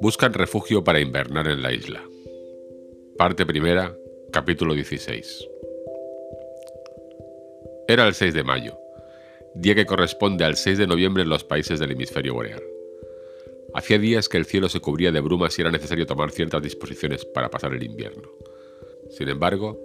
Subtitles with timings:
[0.00, 2.02] Buscan refugio para invernar en la isla.
[3.16, 3.96] Parte primera,
[4.32, 5.48] capítulo 16.
[7.86, 8.78] Era el 6 de mayo,
[9.54, 12.62] día que corresponde al 6 de noviembre en los países del hemisferio boreal.
[13.74, 17.24] Hacía días que el cielo se cubría de brumas y era necesario tomar ciertas disposiciones
[17.24, 18.28] para pasar el invierno.
[19.10, 19.78] Sin embargo,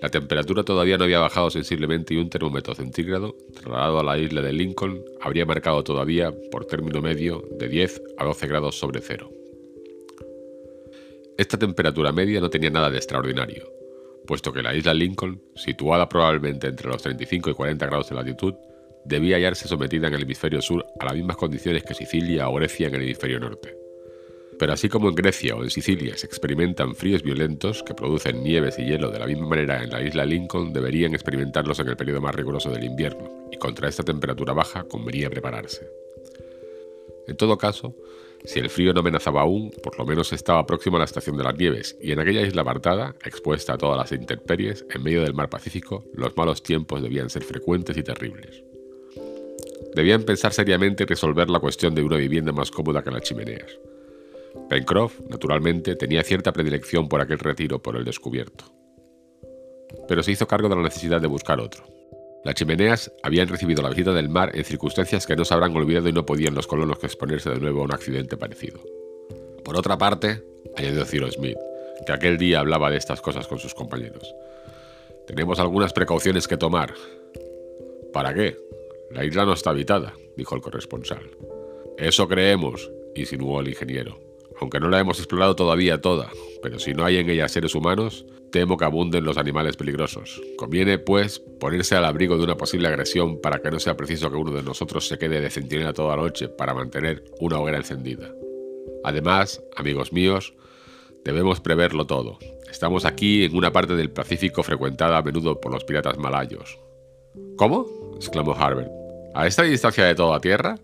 [0.00, 4.42] la temperatura todavía no había bajado sensiblemente y un termómetro centígrado, trasladado a la isla
[4.42, 9.30] de Lincoln, habría marcado todavía, por término medio, de 10 a 12 grados sobre cero.
[11.36, 13.64] Esta temperatura media no tenía nada de extraordinario,
[14.26, 18.54] puesto que la isla Lincoln, situada probablemente entre los 35 y 40 grados de latitud,
[19.04, 22.88] debía hallarse sometida en el hemisferio sur a las mismas condiciones que Sicilia o Grecia
[22.88, 23.83] en el hemisferio norte.
[24.58, 28.78] Pero así como en Grecia o en Sicilia se experimentan fríos violentos que producen nieves
[28.78, 32.20] y hielo de la misma manera en la isla Lincoln, deberían experimentarlos en el periodo
[32.20, 35.88] más riguroso del invierno, y contra esta temperatura baja convenía prepararse.
[37.26, 37.94] En todo caso,
[38.44, 41.44] si el frío no amenazaba aún, por lo menos estaba próximo a la estación de
[41.44, 45.32] las nieves, y en aquella isla apartada, expuesta a todas las intemperies, en medio del
[45.32, 48.62] mar Pacífico, los malos tiempos debían ser frecuentes y terribles.
[49.94, 53.78] Debían pensar seriamente en resolver la cuestión de una vivienda más cómoda que las chimeneas.
[54.68, 58.64] Pencroff, naturalmente, tenía cierta predilección por aquel retiro por el descubierto.
[60.08, 61.84] Pero se hizo cargo de la necesidad de buscar otro.
[62.44, 66.08] Las chimeneas habían recibido la visita del mar en circunstancias que no se habrán olvidado
[66.08, 68.80] y no podían los colonos que exponerse de nuevo a un accidente parecido.
[69.64, 70.44] Por otra parte,
[70.76, 71.56] añadió Cyrus Smith,
[72.06, 74.34] que aquel día hablaba de estas cosas con sus compañeros.
[75.26, 76.92] Tenemos algunas precauciones que tomar.
[78.12, 78.58] ¿Para qué?
[79.10, 81.30] La isla no está habitada, dijo el corresponsal.
[81.96, 84.23] Eso creemos, insinuó el ingeniero.
[84.64, 86.30] Aunque no la hemos explorado todavía toda,
[86.62, 90.40] pero si no hay en ella seres humanos, temo que abunden los animales peligrosos.
[90.56, 94.38] Conviene, pues, ponerse al abrigo de una posible agresión para que no sea preciso que
[94.38, 98.32] uno de nosotros se quede de centinela toda la noche para mantener una hoguera encendida.
[99.04, 100.54] Además, amigos míos,
[101.26, 102.38] debemos preverlo todo.
[102.70, 106.78] Estamos aquí en una parte del Pacífico frecuentada a menudo por los piratas malayos.
[107.58, 108.14] ¿Cómo?
[108.16, 108.88] exclamó Harbert.
[109.34, 110.78] ¿A esta distancia de toda tierra?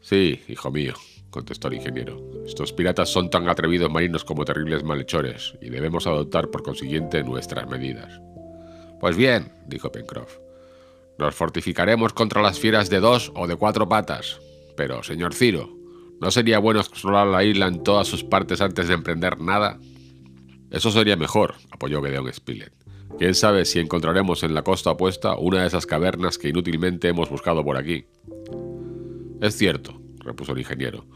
[0.00, 0.94] Sí, hijo mío,
[1.34, 2.16] contestó el ingeniero.
[2.46, 7.68] Estos piratas son tan atrevidos marinos como terribles malhechores, y debemos adoptar por consiguiente nuestras
[7.68, 8.20] medidas.
[9.00, 10.38] Pues bien, dijo Pencroff,
[11.18, 14.40] nos fortificaremos contra las fieras de dos o de cuatro patas.
[14.76, 15.76] Pero, señor Ciro,
[16.20, 19.80] ¿no sería bueno explorar la isla en todas sus partes antes de emprender nada?
[20.70, 22.72] Eso sería mejor, apoyó Gedeon Spilett.
[23.18, 27.28] Quién sabe si encontraremos en la costa opuesta una de esas cavernas que inútilmente hemos
[27.28, 28.06] buscado por aquí.
[29.40, 31.06] Es cierto, repuso el ingeniero.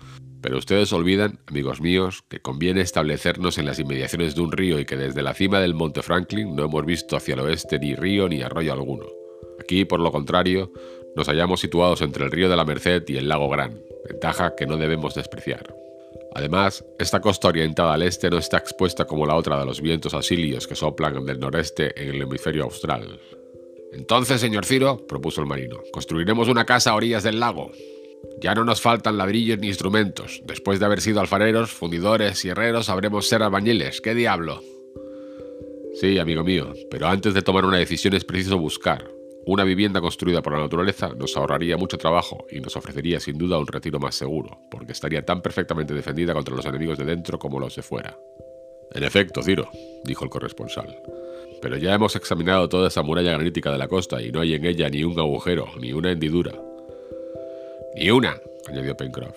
[0.41, 4.85] Pero ustedes olvidan, amigos míos, que conviene establecernos en las inmediaciones de un río y
[4.85, 8.29] que desde la cima del Monte Franklin no hemos visto hacia el oeste ni río
[8.29, 9.07] ni arroyo alguno.
[9.61, 10.73] Aquí, por lo contrario,
[11.17, 14.67] nos hallamos situados entre el río de la Merced y el lago Gran, ventaja que
[14.67, 15.75] no debemos despreciar.
[16.35, 20.15] Además, esta costa orientada al este no está expuesta como la otra de los vientos
[20.15, 23.19] asilios que soplan del noreste en el hemisferio austral.
[23.93, 27.73] Entonces, señor Ciro, propuso el marino, construiremos una casa a orillas del lago,
[28.41, 30.43] ya no nos faltan ladrillos ni instrumentos.
[30.47, 34.01] Después de haber sido alfareros, fundidores y herreros, sabremos ser albañiles.
[34.01, 34.63] ¿Qué diablo?
[35.95, 39.11] Sí, amigo mío, pero antes de tomar una decisión es preciso buscar.
[39.47, 43.59] Una vivienda construida por la naturaleza nos ahorraría mucho trabajo y nos ofrecería sin duda
[43.59, 47.59] un retiro más seguro, porque estaría tan perfectamente defendida contra los enemigos de dentro como
[47.59, 48.17] los de fuera.
[48.93, 49.71] En efecto, Ciro,
[50.05, 50.95] dijo el corresponsal.
[51.61, 54.65] Pero ya hemos examinado toda esa muralla granítica de la costa y no hay en
[54.65, 56.53] ella ni un agujero, ni una hendidura.
[57.99, 59.37] Ni una, añadió Pencroff.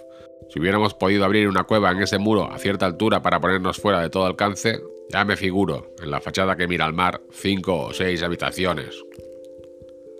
[0.49, 4.01] Si hubiéramos podido abrir una cueva en ese muro a cierta altura para ponernos fuera
[4.01, 4.79] de todo alcance,
[5.09, 9.03] ya me figuro, en la fachada que mira al mar, cinco o seis habitaciones.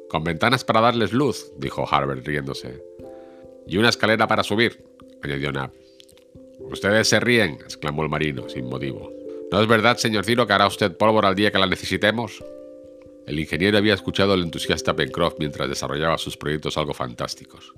[0.10, 2.84] Con ventanas para darles luz, dijo Harbert riéndose.
[3.68, 4.84] Y una escalera para subir,
[5.22, 5.72] añadió Nab.
[6.62, 9.14] Ustedes se ríen, exclamó el marino, sin motivo.
[9.52, 12.44] ¿No es verdad, señor Ciro, que hará usted pólvora al día que la necesitemos?
[13.28, 17.76] El ingeniero había escuchado al entusiasta Pencroff mientras desarrollaba sus proyectos algo fantásticos.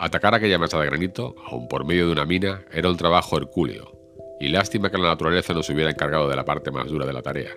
[0.00, 3.98] Atacar aquella masa de granito, aun por medio de una mina, era un trabajo hercúleo,
[4.38, 7.12] y lástima que la naturaleza no se hubiera encargado de la parte más dura de
[7.12, 7.50] la tarea.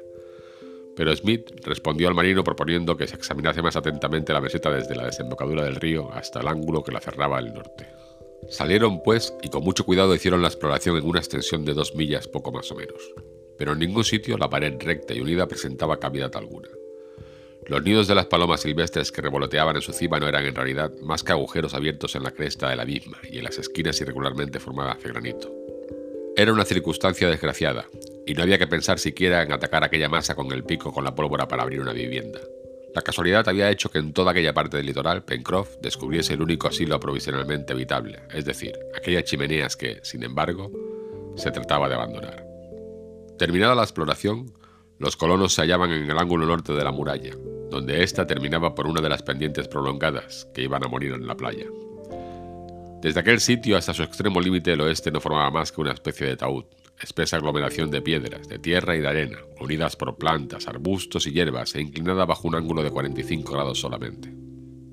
[0.96, 5.06] Pero Smith respondió al marino proponiendo que se examinase más atentamente la meseta desde la
[5.06, 7.88] desembocadura del río hasta el ángulo que la cerraba al norte.
[8.50, 12.28] Salieron, pues, y con mucho cuidado hicieron la exploración en una extensión de dos millas
[12.28, 13.14] poco más o menos.
[13.56, 16.70] Pero en ningún sitio la pared recta y unida presentaba cavidad alguna.
[17.72, 20.92] Los nidos de las palomas silvestres que revoloteaban en su cima no eran en realidad
[21.04, 24.60] más que agujeros abiertos en la cresta de la misma y en las esquinas irregularmente
[24.60, 25.50] formadas de granito.
[26.36, 27.86] Era una circunstancia desgraciada,
[28.28, 31.16] y no había que pensar siquiera en atacar aquella masa con el pico con la
[31.16, 32.42] pólvora para abrir una vivienda.
[32.94, 36.68] La casualidad había hecho que en toda aquella parte del litoral Pencroff descubriese el único
[36.68, 40.74] asilo provisionalmente habitable, es decir, aquellas chimeneas que, sin embargo,
[41.38, 42.46] se trataba de abandonar.
[43.40, 44.52] Terminada la exploración,
[45.00, 47.32] los colonos se hallaban en el ángulo norte de la muralla,
[47.72, 51.36] donde ésta terminaba por una de las pendientes prolongadas que iban a morir en la
[51.36, 51.66] playa.
[53.02, 56.28] Desde aquel sitio hasta su extremo límite el oeste no formaba más que una especie
[56.28, 56.66] de taúd,
[57.02, 61.74] espesa aglomeración de piedras, de tierra y de arena, unidas por plantas, arbustos y hierbas
[61.74, 64.32] e inclinada bajo un ángulo de 45 grados solamente.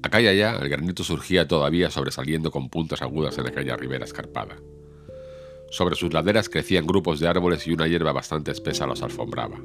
[0.03, 4.57] Acá y allá el granito surgía todavía sobresaliendo con puntas agudas en aquella ribera escarpada.
[5.71, 9.59] Sobre sus laderas crecían grupos de árboles y una hierba bastante espesa los alfombraba.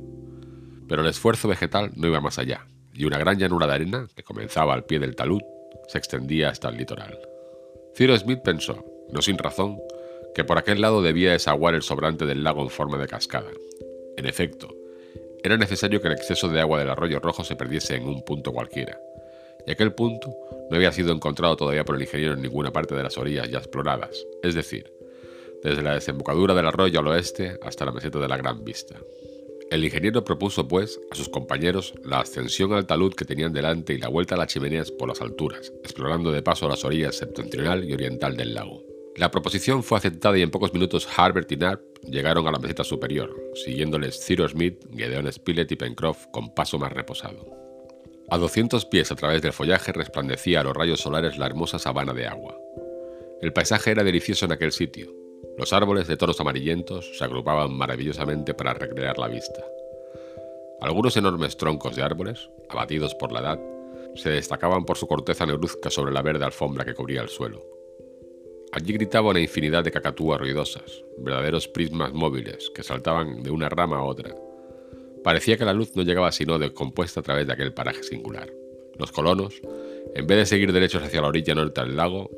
[0.89, 4.23] Pero el esfuerzo vegetal no iba más allá, y una gran llanura de arena, que
[4.23, 5.41] comenzaba al pie del talud,
[5.87, 7.19] se extendía hasta el litoral.
[7.95, 9.79] Ciro Smith pensó, no sin razón,
[10.33, 13.51] que por aquel lado debía desaguar el sobrante del lago en forma de cascada.
[14.17, 14.75] En efecto,
[15.43, 18.53] era necesario que el exceso de agua del arroyo rojo se perdiese en un punto
[18.53, 18.99] cualquiera,
[19.65, 20.33] y aquel punto
[20.69, 23.59] no había sido encontrado todavía por el ingeniero en ninguna parte de las orillas ya
[23.59, 24.91] exploradas, es decir,
[25.63, 28.95] desde la desembocadura del arroyo al oeste hasta la meseta de la Gran Vista.
[29.73, 33.97] El ingeniero propuso, pues, a sus compañeros la ascensión al talud que tenían delante y
[33.97, 37.91] la vuelta a las chimeneas por las alturas, explorando de paso las orillas septentrional y
[37.91, 38.83] oriental del lago.
[39.15, 42.83] La proposición fue aceptada y en pocos minutos Harbert y Knapp llegaron a la meseta
[42.83, 43.35] superior,
[43.65, 47.43] siguiéndoles Cyrus Smith, Gedeon Spilett y Pencroff con paso más reposado.
[48.29, 52.13] A 200 pies a través del follaje resplandecía a los rayos solares la hermosa sabana
[52.13, 52.55] de agua.
[53.41, 55.22] El paisaje era delicioso en aquel sitio.
[55.57, 59.63] Los árboles de tonos amarillentos se agrupaban maravillosamente para recrear la vista.
[60.81, 63.59] Algunos enormes troncos de árboles, abatidos por la edad,
[64.15, 67.63] se destacaban por su corteza negruzca sobre la verde alfombra que cubría el suelo.
[68.71, 73.99] Allí gritaba una infinidad de cacatúas ruidosas, verdaderos prismas móviles que saltaban de una rama
[73.99, 74.35] a otra.
[75.23, 78.51] Parecía que la luz no llegaba sino descompuesta a través de aquel paraje singular.
[78.97, 79.61] Los colonos,
[80.15, 82.29] en vez de seguir derechos hacia la orilla norte del lago,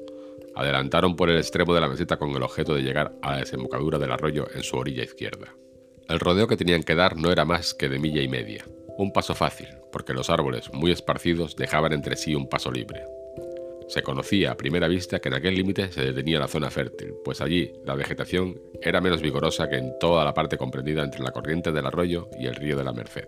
[0.55, 3.99] adelantaron por el extremo de la meseta con el objeto de llegar a la desembocadura
[3.99, 5.55] del arroyo en su orilla izquierda.
[6.07, 8.65] El rodeo que tenían que dar no era más que de milla y media,
[8.97, 13.03] un paso fácil, porque los árboles muy esparcidos dejaban entre sí un paso libre.
[13.87, 17.41] Se conocía a primera vista que en aquel límite se detenía la zona fértil, pues
[17.41, 21.71] allí la vegetación era menos vigorosa que en toda la parte comprendida entre la corriente
[21.71, 23.27] del arroyo y el río de la Merced.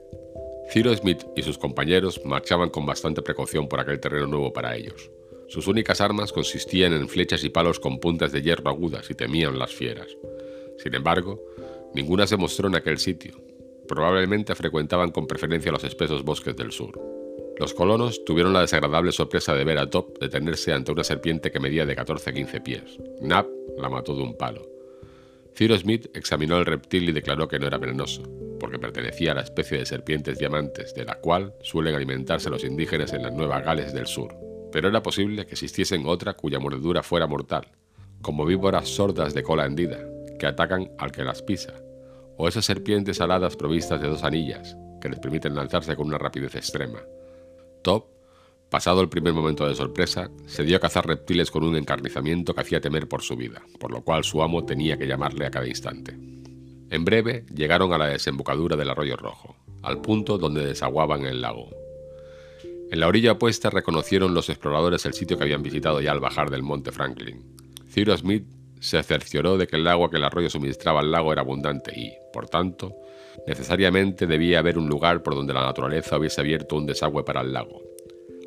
[0.69, 5.11] Ciro Smith y sus compañeros marchaban con bastante precaución por aquel terreno nuevo para ellos.
[5.47, 9.57] Sus únicas armas consistían en flechas y palos con puntas de hierro agudas y temían
[9.57, 10.17] las fieras.
[10.77, 11.41] Sin embargo,
[11.93, 13.41] ninguna se mostró en aquel sitio.
[13.87, 16.99] Probablemente frecuentaban con preferencia los espesos bosques del sur.
[17.57, 21.59] Los colonos tuvieron la desagradable sorpresa de ver a Top detenerse ante una serpiente que
[21.59, 22.83] medía de 14 a 15 pies.
[23.21, 23.47] Knapp
[23.77, 24.67] la mató de un palo.
[25.55, 28.21] Ciro Smith examinó el reptil y declaró que no era venenoso,
[28.59, 33.13] porque pertenecía a la especie de serpientes diamantes de la cual suelen alimentarse los indígenas
[33.13, 34.46] en las Nueva Gales del Sur.
[34.71, 37.67] Pero era posible que existiesen otra cuya mordedura fuera mortal,
[38.21, 39.99] como víboras sordas de cola hendida,
[40.39, 41.73] que atacan al que las pisa,
[42.37, 46.55] o esas serpientes aladas provistas de dos anillas, que les permiten lanzarse con una rapidez
[46.55, 46.99] extrema.
[47.81, 48.07] Top,
[48.69, 52.61] pasado el primer momento de sorpresa, se dio a cazar reptiles con un encarnizamiento que
[52.61, 55.67] hacía temer por su vida, por lo cual su amo tenía que llamarle a cada
[55.67, 56.17] instante.
[56.89, 61.69] En breve llegaron a la desembocadura del arroyo rojo, al punto donde desaguaban el lago.
[62.91, 66.49] En la orilla opuesta reconocieron los exploradores el sitio que habían visitado ya al bajar
[66.49, 67.43] del monte Franklin.
[67.89, 68.45] Cyrus Smith
[68.79, 72.13] se cercioró de que el agua que el arroyo suministraba al lago era abundante y,
[72.31, 72.95] por tanto,
[73.45, 77.53] Necesariamente debía haber un lugar por donde la naturaleza hubiese abierto un desagüe para el
[77.53, 77.81] lago.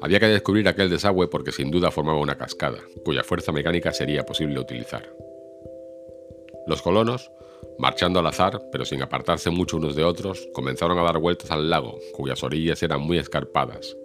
[0.02, 4.24] Había que descubrir aquel desagüe porque sin duda formaba una cascada, cuya fuerza mecánica sería
[4.24, 5.14] posible utilizar.
[6.66, 7.30] Los colonos,
[7.78, 11.68] marchando al azar, pero sin apartarse mucho unos de otros, comenzaron a dar vueltas al
[11.70, 13.96] lago, cuyas orillas eran muy escarpadas.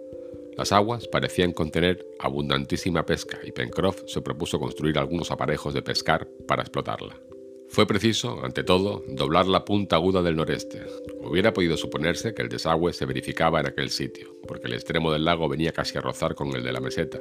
[0.56, 6.26] Las aguas parecían contener abundantísima pesca y Pencroff se propuso construir algunos aparejos de pescar
[6.48, 7.20] para explotarla.
[7.68, 10.86] Fue preciso, ante todo, doblar la punta aguda del noreste.
[11.20, 15.24] Hubiera podido suponerse que el desagüe se verificaba en aquel sitio, porque el extremo del
[15.24, 17.20] lago venía casi a rozar con el de la meseta.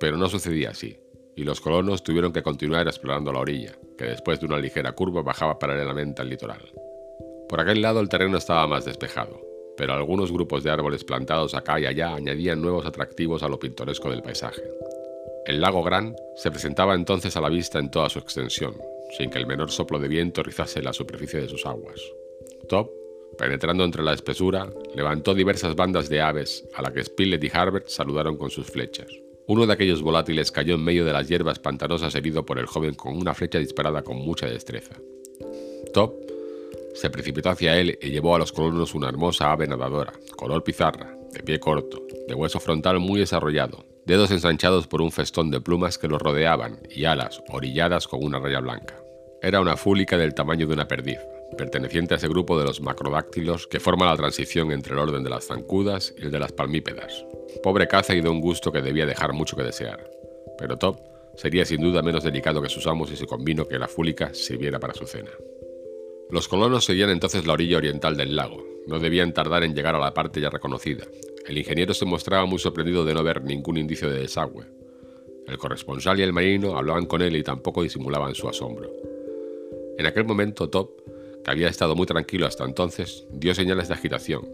[0.00, 0.96] Pero no sucedía así,
[1.34, 5.22] y los colonos tuvieron que continuar explorando la orilla, que después de una ligera curva
[5.22, 6.72] bajaba paralelamente al litoral.
[7.48, 9.40] Por aquel lado el terreno estaba más despejado,
[9.76, 14.10] pero algunos grupos de árboles plantados acá y allá añadían nuevos atractivos a lo pintoresco
[14.10, 14.62] del paisaje.
[15.46, 18.74] El lago Gran se presentaba entonces a la vista en toda su extensión,
[19.16, 22.00] sin que el menor soplo de viento rizase la superficie de sus aguas.
[22.68, 22.90] Top,
[23.38, 27.88] penetrando entre la espesura, levantó diversas bandas de aves, a la que Spilett y Harbert
[27.88, 29.08] saludaron con sus flechas.
[29.46, 32.94] Uno de aquellos volátiles cayó en medio de las hierbas pantanosas herido por el joven
[32.94, 34.96] con una flecha disparada con mucha destreza.
[35.94, 36.12] Top
[36.96, 41.14] se precipitó hacia él y llevó a los colonos una hermosa ave nadadora, color pizarra,
[41.32, 45.98] de pie corto, de hueso frontal muy desarrollado, dedos ensanchados por un festón de plumas
[45.98, 48.96] que los rodeaban y alas orilladas con una raya blanca.
[49.42, 51.18] Era una fúlica del tamaño de una perdiz,
[51.58, 55.30] perteneciente a ese grupo de los macrodáctilos que forma la transición entre el orden de
[55.30, 57.26] las zancudas y el de las palmípedas.
[57.62, 60.10] Pobre caza y de un gusto que debía dejar mucho que desear.
[60.58, 60.98] Pero Top
[61.36, 64.80] sería sin duda menos delicado que sus amos y se convino que la fúlica sirviera
[64.80, 65.30] para su cena.
[66.28, 68.66] Los colonos seguían entonces la orilla oriental del lago.
[68.86, 71.04] No debían tardar en llegar a la parte ya reconocida.
[71.46, 74.66] El ingeniero se mostraba muy sorprendido de no ver ningún indicio de desagüe.
[75.46, 78.90] El corresponsal y el marino hablaban con él y tampoco disimulaban su asombro.
[79.96, 80.90] En aquel momento Top,
[81.44, 84.48] que había estado muy tranquilo hasta entonces, dio señales de agitación.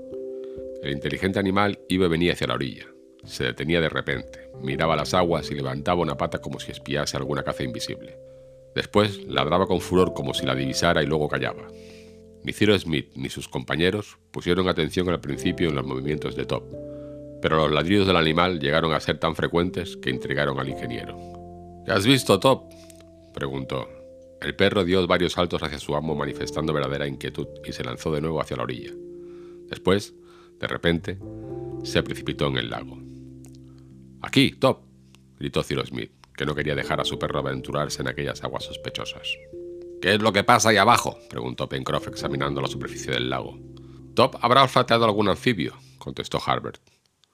[0.82, 2.86] El inteligente animal iba y venía hacia la orilla.
[3.24, 7.42] Se detenía de repente, miraba las aguas y levantaba una pata como si espiase alguna
[7.42, 8.18] caza invisible.
[8.74, 11.68] Después ladraba con furor como si la divisara y luego callaba.
[12.42, 16.64] Ni Ciro Smith ni sus compañeros pusieron atención al principio en los movimientos de Top,
[17.40, 21.16] pero los ladridos del animal llegaron a ser tan frecuentes que intrigaron al ingeniero.
[21.84, 22.64] ¿Qué has visto, Top?
[23.34, 23.88] preguntó.
[24.40, 28.20] El perro dio varios saltos hacia su amo manifestando verdadera inquietud y se lanzó de
[28.20, 28.90] nuevo hacia la orilla.
[29.68, 30.14] Después,
[30.58, 31.18] de repente,
[31.84, 32.98] se precipitó en el lago.
[34.20, 34.82] Aquí, Top,
[35.38, 39.28] gritó Ciro Smith que no quería dejar a su perro aventurarse en aquellas aguas sospechosas.
[40.00, 41.18] ¿Qué es lo que pasa ahí abajo?
[41.28, 43.58] preguntó Pencroff examinando la superficie del lago.
[44.14, 46.80] Top habrá olfateado algún anfibio, contestó Harbert.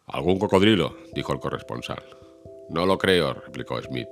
[0.07, 2.02] Algún cocodrilo, dijo el corresponsal.
[2.71, 4.09] No lo creo, replicó Smith.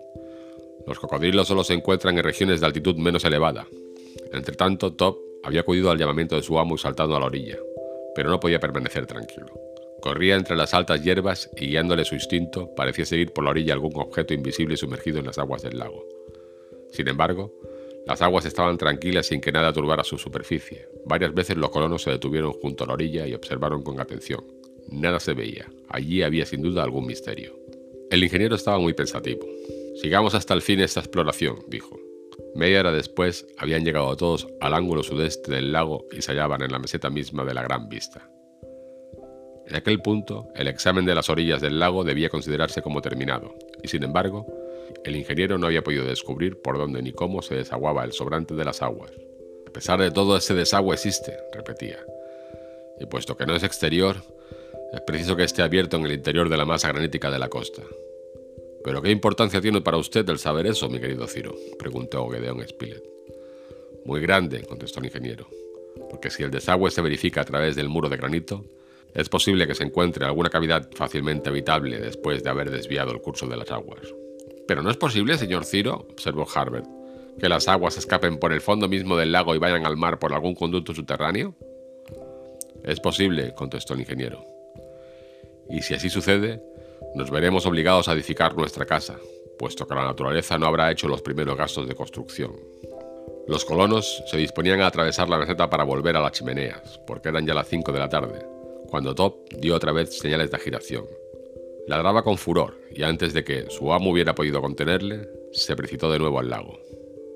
[0.87, 3.67] Los cocodrilos solo se encuentran en regiones de altitud menos elevada.
[4.33, 7.59] Entretanto, Top había acudido al llamamiento de su amo y saltado a la orilla,
[8.15, 9.49] pero no podía permanecer tranquilo.
[10.01, 13.93] Corría entre las altas hierbas y guiándole su instinto, parecía seguir por la orilla algún
[13.97, 16.05] objeto invisible sumergido en las aguas del lago.
[16.93, 17.53] Sin embargo,
[18.07, 20.89] las aguas estaban tranquilas sin que nada turbara su superficie.
[21.05, 24.45] Varias veces los colonos se detuvieron junto a la orilla y observaron con atención.
[24.89, 25.69] Nada se veía.
[25.89, 27.59] Allí había sin duda algún misterio.
[28.11, 29.45] El ingeniero estaba muy pensativo.
[30.01, 31.99] Sigamos hasta el fin esta exploración, dijo.
[32.55, 36.71] Media hora después habían llegado todos al ángulo sudeste del lago y se hallaban en
[36.71, 38.31] la meseta misma de la gran vista.
[39.67, 43.89] En aquel punto, el examen de las orillas del lago debía considerarse como terminado, y
[43.89, 44.47] sin embargo,
[45.05, 48.65] el ingeniero no había podido descubrir por dónde ni cómo se desaguaba el sobrante de
[48.65, 49.11] las aguas.
[49.67, 51.99] A pesar de todo, ese desagüe existe, repetía.
[53.01, 54.17] Y puesto que no es exterior,
[54.93, 57.83] es preciso que esté abierto en el interior de la masa granítica de la costa.
[58.85, 61.57] ¿Pero qué importancia tiene para usted el saber eso, mi querido Ciro?
[61.77, 63.05] preguntó Gedeón Spilett.
[64.05, 65.49] Muy grande, contestó el ingeniero,
[66.09, 68.65] porque si el desagüe se verifica a través del muro de granito,
[69.17, 73.47] es posible que se encuentre alguna cavidad fácilmente habitable después de haber desviado el curso
[73.47, 74.03] de las aguas.
[74.69, 76.87] Pero no es posible, señor Ciro, observó Harbert,
[77.41, 80.35] que las aguas escapen por el fondo mismo del lago y vayan al mar por
[80.35, 81.55] algún conducto subterráneo.
[82.85, 84.45] Es posible, contestó el ingeniero.
[85.71, 86.63] Y si así sucede,
[87.15, 89.17] nos veremos obligados a edificar nuestra casa,
[89.59, 92.53] puesto que la naturaleza no habrá hecho los primeros gastos de construcción.
[93.49, 97.47] Los colonos se disponían a atravesar la meseta para volver a las chimeneas, porque eran
[97.47, 98.56] ya las 5 de la tarde,
[98.89, 101.05] cuando Top dio otra vez señales de agitación.
[101.87, 106.19] Ladraba con furor y antes de que su amo hubiera podido contenerle, se precipitó de
[106.19, 106.79] nuevo al lago.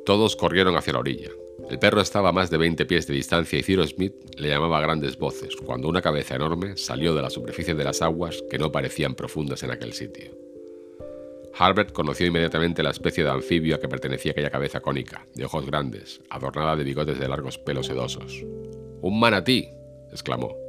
[0.04, 1.30] Todos corrieron hacia la orilla.
[1.69, 4.78] El perro estaba a más de 20 pies de distancia y Ciro Smith le llamaba
[4.78, 8.59] a grandes voces cuando una cabeza enorme salió de la superficie de las aguas que
[8.59, 10.33] no parecían profundas en aquel sitio.
[11.57, 15.66] Harbert conoció inmediatamente la especie de anfibio a que pertenecía aquella cabeza cónica, de ojos
[15.66, 18.45] grandes, adornada de bigotes de largos pelos sedosos.
[19.02, 19.69] ¡Un manatí!
[20.11, 20.60] exclamó.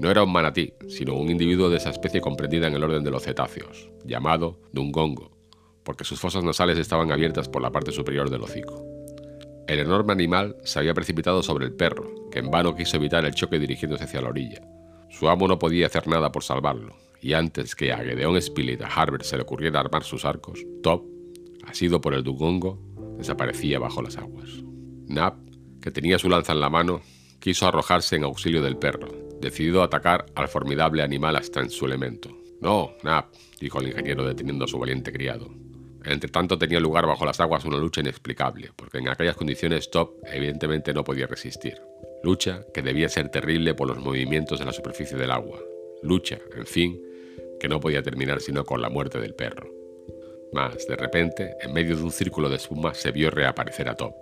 [0.00, 3.10] No era un manatí, sino un individuo de esa especie comprendida en el orden de
[3.10, 5.30] los cetáceos, llamado dungongo,
[5.84, 8.84] porque sus fosas nasales estaban abiertas por la parte superior del hocico.
[9.66, 13.34] El enorme animal se había precipitado sobre el perro, que en vano quiso evitar el
[13.34, 14.60] choque dirigiéndose hacia la orilla.
[15.10, 18.88] Su amo no podía hacer nada por salvarlo, y antes que a Gedeon Spilett a
[18.88, 21.04] Harbert se le ocurriera armar sus arcos, Top,
[21.66, 22.78] asido por el dungongo,
[23.16, 24.50] desaparecía bajo las aguas.
[25.06, 25.36] Nap,
[25.80, 27.00] que tenía su lanza en la mano,
[27.38, 29.08] quiso arrojarse en auxilio del perro,
[29.44, 32.30] decidido a atacar al formidable animal hasta en su elemento.
[32.60, 33.26] No, Nap,
[33.60, 35.48] dijo el ingeniero deteniendo a su valiente criado.
[36.04, 40.16] Entre tanto tenía lugar bajo las aguas una lucha inexplicable, porque en aquellas condiciones Top
[40.24, 41.80] evidentemente no podía resistir.
[42.22, 45.60] Lucha que debía ser terrible por los movimientos de la superficie del agua.
[46.02, 47.00] Lucha, en fin,
[47.58, 49.70] que no podía terminar sino con la muerte del perro.
[50.52, 54.14] Mas, de repente, en medio de un círculo de espuma se vio reaparecer a Top.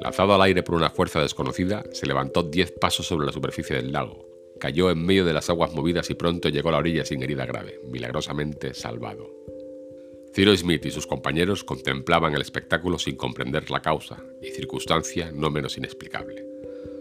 [0.00, 3.92] Lanzado al aire por una fuerza desconocida, se levantó diez pasos sobre la superficie del
[3.92, 4.26] lago,
[4.60, 7.46] cayó en medio de las aguas movidas y pronto llegó a la orilla sin herida
[7.46, 9.30] grave, milagrosamente salvado.
[10.34, 15.50] Ciro Smith y sus compañeros contemplaban el espectáculo sin comprender la causa y circunstancia no
[15.50, 16.44] menos inexplicable.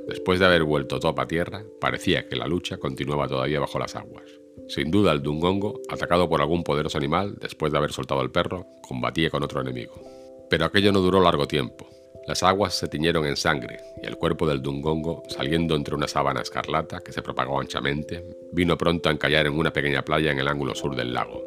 [0.07, 3.95] Después de haber vuelto Top a tierra, parecía que la lucha continuaba todavía bajo las
[3.95, 4.23] aguas.
[4.69, 8.65] Sin duda el Dungongo, atacado por algún poderoso animal después de haber soltado al perro,
[8.87, 10.01] combatía con otro enemigo.
[10.49, 11.89] Pero aquello no duró largo tiempo.
[12.27, 16.41] Las aguas se tiñeron en sangre y el cuerpo del Dungongo, saliendo entre una sábana
[16.41, 20.47] escarlata que se propagó anchamente, vino pronto a encallar en una pequeña playa en el
[20.47, 21.43] ángulo sur del lago.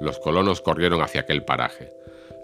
[0.00, 1.92] Los colonos corrieron hacia aquel paraje.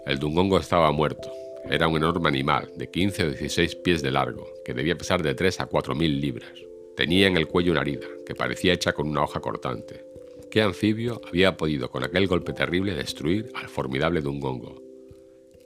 [0.05, 1.31] El Dungongo estaba muerto.
[1.69, 5.33] Era un enorme animal de 15 o 16 pies de largo, que debía pesar de
[5.33, 6.51] 3 a 4 mil libras.
[6.97, 10.03] Tenía en el cuello una herida, que parecía hecha con una hoja cortante.
[10.51, 14.81] ¿Qué anfibio había podido con aquel golpe terrible destruir al formidable Dungongo?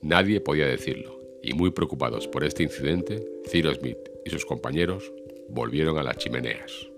[0.01, 5.11] Nadie podía decirlo, y muy preocupados por este incidente, Cyrus Smith y sus compañeros
[5.49, 6.90] volvieron a las chimeneas.